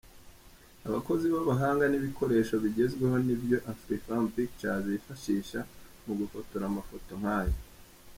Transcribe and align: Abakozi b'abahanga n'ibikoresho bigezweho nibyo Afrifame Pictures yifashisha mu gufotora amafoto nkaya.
Abakozi 0.87 1.25
b'abahanga 1.33 1.83
n'ibikoresho 1.87 2.53
bigezweho 2.63 3.15
nibyo 3.25 3.57
Afrifame 3.71 4.27
Pictures 4.35 4.85
yifashisha 4.93 5.59
mu 6.05 6.13
gufotora 6.19 6.63
amafoto 6.67 7.11
nkaya. 7.21 7.57